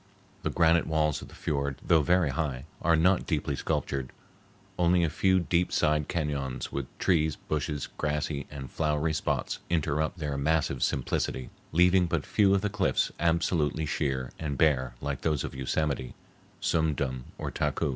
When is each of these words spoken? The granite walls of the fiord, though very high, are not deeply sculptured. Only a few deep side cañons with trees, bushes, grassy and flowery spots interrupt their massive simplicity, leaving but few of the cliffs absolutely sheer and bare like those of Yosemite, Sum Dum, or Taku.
The 0.41 0.49
granite 0.49 0.87
walls 0.87 1.21
of 1.21 1.27
the 1.27 1.35
fiord, 1.35 1.75
though 1.85 2.01
very 2.01 2.31
high, 2.31 2.65
are 2.81 2.95
not 2.95 3.27
deeply 3.27 3.55
sculptured. 3.55 4.11
Only 4.79 5.03
a 5.03 5.11
few 5.11 5.39
deep 5.39 5.71
side 5.71 6.09
cañons 6.09 6.71
with 6.71 6.87
trees, 6.97 7.35
bushes, 7.35 7.87
grassy 7.97 8.47
and 8.49 8.71
flowery 8.71 9.13
spots 9.13 9.59
interrupt 9.69 10.17
their 10.17 10.39
massive 10.39 10.81
simplicity, 10.81 11.51
leaving 11.71 12.07
but 12.07 12.25
few 12.25 12.55
of 12.55 12.61
the 12.61 12.67
cliffs 12.69 13.11
absolutely 13.19 13.85
sheer 13.85 14.31
and 14.39 14.57
bare 14.57 14.95
like 15.01 15.21
those 15.21 15.43
of 15.43 15.53
Yosemite, 15.53 16.15
Sum 16.59 16.95
Dum, 16.95 17.25
or 17.37 17.51
Taku. 17.51 17.89